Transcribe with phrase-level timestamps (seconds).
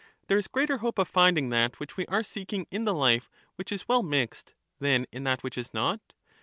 [0.25, 3.29] There is greater hope of finding that which we are 0"^ seeking in the life
[3.55, 5.99] which is well mixed than in that which is not